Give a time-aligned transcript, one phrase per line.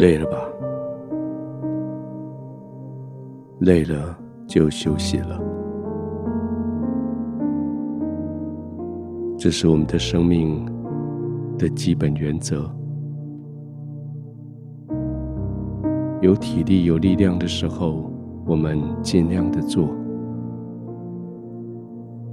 [0.00, 0.38] 累了吧？
[3.58, 5.38] 累了就休息了。
[9.36, 10.64] 这是我们的生命
[11.58, 12.74] 的基本原则。
[16.22, 18.10] 有体力、有力量的时候，
[18.46, 19.84] 我们尽量的做；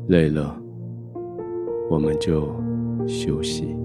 [0.07, 0.57] 累了，
[1.89, 2.47] 我们就
[3.05, 3.75] 休息。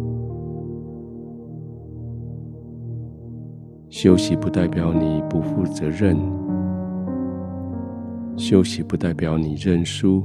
[4.03, 6.19] 休息不代表你不负责任，
[8.37, 10.25] 休息不代表你认输，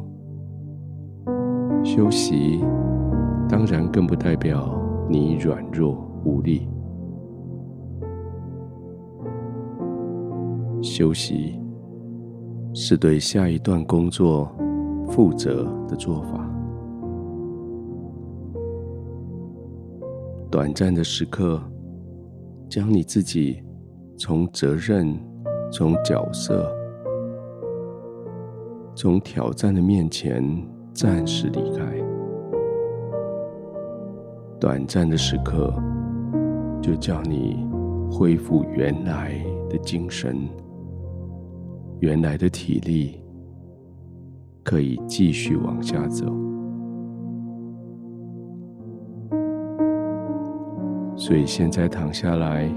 [1.83, 2.59] 休息
[3.47, 6.67] 当然更不代表你软弱无力。
[10.81, 11.61] 休息
[12.73, 14.51] 是对下一段工作
[15.07, 16.49] 负责的做法。
[20.49, 21.61] 短暂的时刻。
[22.69, 23.63] 将你自己
[24.17, 25.15] 从责任、
[25.71, 26.75] 从角色、
[28.95, 30.43] 从挑战的面前
[30.91, 31.85] 暂时离开。
[34.59, 35.71] 短暂的时刻，
[36.81, 37.63] 就叫你
[38.11, 39.33] 恢复原来
[39.69, 40.35] 的精神、
[41.99, 43.21] 原来的体力，
[44.63, 46.25] 可以继续往下走。
[51.15, 52.67] 所以现在躺下来，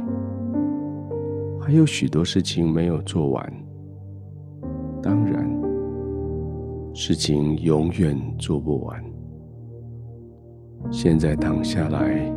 [1.60, 3.52] 还有许多事情没有做完。
[5.02, 5.46] 当然，
[6.94, 9.04] 事情永远做不完。
[10.90, 12.32] 现在躺下来，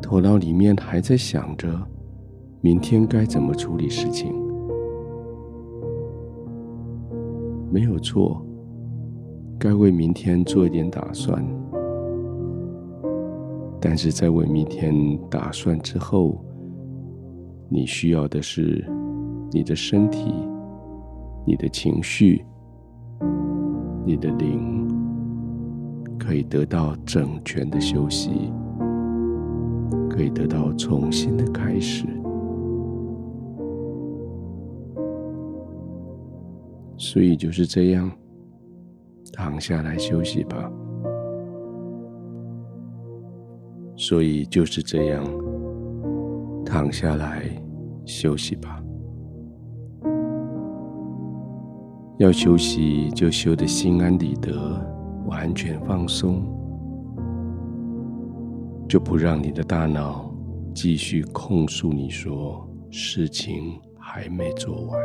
[0.00, 1.68] 头脑里面还在想着
[2.62, 4.34] 明天该怎么处理事情。
[7.70, 8.42] 没有错，
[9.58, 11.44] 该为明天做一点打算。
[13.78, 14.94] 但是在为明天
[15.28, 16.42] 打算之后，
[17.68, 18.84] 你需要的是
[19.52, 20.32] 你的身体、
[21.44, 22.44] 你的情绪、
[24.04, 24.88] 你的灵，
[26.18, 28.52] 可以得到整全的休息，
[30.08, 32.06] 可以得到重新的开始。
[36.96, 38.10] 所以就是这样，
[39.32, 40.70] 躺下来休息吧。
[43.96, 45.24] 所以就是这样，
[46.66, 47.44] 躺下来
[48.04, 48.82] 休息吧。
[52.18, 54.52] 要休息就休得心安理得，
[55.26, 56.42] 完全放松，
[58.88, 60.34] 就不让你的大脑
[60.74, 65.00] 继续控诉你说事情还没做完。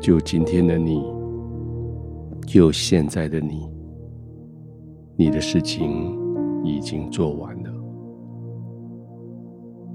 [0.00, 1.02] 就今天的你，
[2.46, 3.70] 就现在的你。
[5.16, 6.16] 你的事情
[6.64, 7.70] 已经做完了，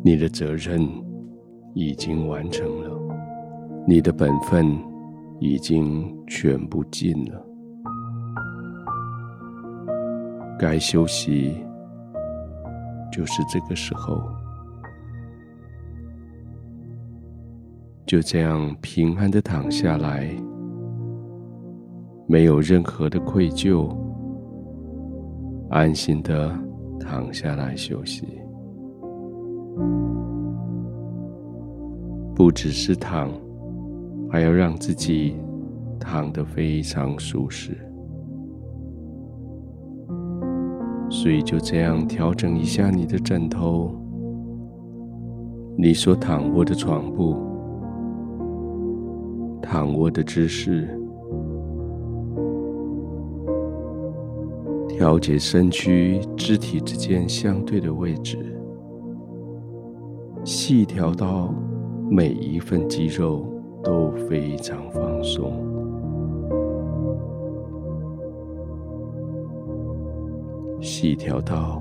[0.03, 0.81] 你的责任
[1.73, 2.89] 已经完成了，
[3.87, 4.77] 你的本分
[5.39, 7.45] 已经全部尽了。
[10.59, 11.63] 该休息
[13.11, 14.21] 就是这个时候，
[18.05, 20.29] 就这样平安的躺下来，
[22.27, 24.06] 没有任何的愧疚。
[25.69, 26.49] 安心的
[26.97, 28.25] 躺下来休息，
[32.33, 33.29] 不只是躺，
[34.29, 35.35] 还要让自己
[35.99, 37.77] 躺得非常舒适。
[41.09, 43.93] 所以就这样调整一下你的枕头，
[45.77, 47.35] 你所躺卧的床铺，
[49.61, 50.96] 躺卧的姿势。
[54.97, 58.59] 调节身躯肢体之间相对的位置，
[60.43, 61.53] 细调到
[62.09, 63.45] 每一份肌肉
[63.83, 65.53] 都非常放松，
[70.81, 71.79] 细调到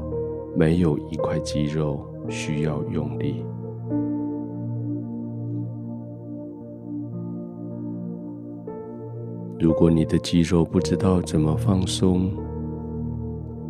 [0.54, 3.42] 没有一块肌肉需要用力。
[9.58, 12.30] 如果你的肌肉不知道怎么放松，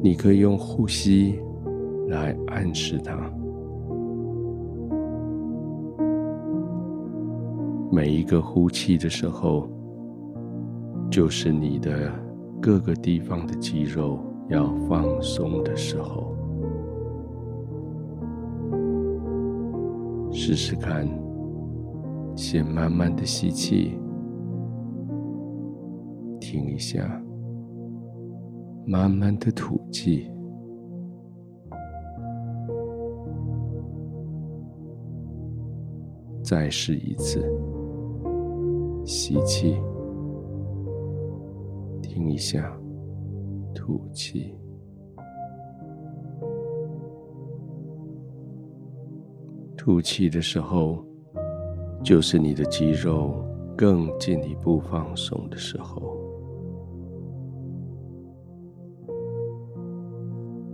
[0.03, 1.41] 你可以用呼吸
[2.09, 3.17] 来暗示它。
[7.91, 9.69] 每一个呼气的时候，
[11.11, 12.13] 就是你的
[12.61, 16.35] 各个地方的肌肉要放松的时候。
[20.31, 21.09] 试试看，
[22.37, 23.99] 先慢慢的吸气，
[26.39, 27.21] 停一下。
[28.87, 30.31] 慢慢的吐气。
[36.43, 37.45] 再试一次。
[39.05, 39.77] 吸气。
[42.01, 42.77] 听一下
[43.75, 44.55] 吐气。
[49.77, 51.05] 吐气的时候
[52.03, 53.45] 就是你的肌肉
[53.77, 56.26] 更进一步放松的时候。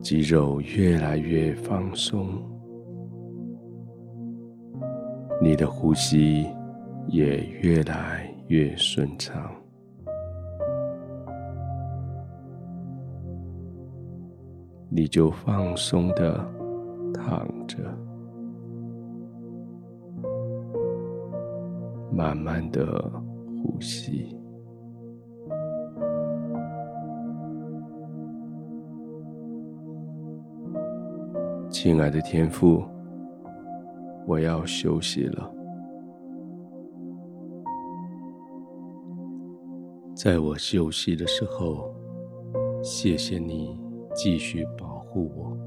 [0.02, 2.26] 肌肉越来越放松，
[5.40, 6.44] 你的呼吸
[7.06, 9.48] 也越来越顺畅，
[14.90, 16.44] 你就放松的
[17.14, 17.78] 躺着，
[22.12, 23.08] 慢慢的
[23.62, 24.36] 呼吸。
[31.84, 32.80] 亲爱的天父，
[34.24, 35.52] 我要休息了。
[40.14, 41.92] 在我休息的时候，
[42.84, 43.76] 谢谢你
[44.14, 45.58] 继续保护我。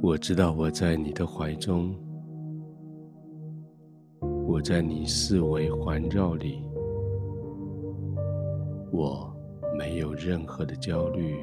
[0.00, 1.94] 我知道我在你的怀中，
[4.48, 6.64] 我在你四围环绕里，
[8.90, 9.30] 我
[9.76, 11.36] 没有任何的焦虑。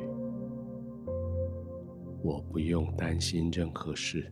[2.21, 4.29] 我不用担心任何事，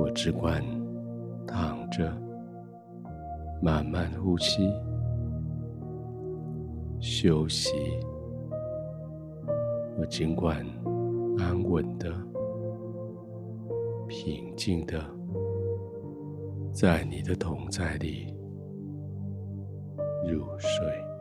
[0.00, 0.62] 我只管
[1.46, 2.10] 躺着，
[3.60, 4.72] 慢慢呼吸，
[6.98, 7.70] 休息。
[9.98, 10.66] 我尽管
[11.38, 12.10] 安稳的、
[14.08, 15.04] 平静的，
[16.72, 18.34] 在你的同在里
[20.26, 21.11] 入睡。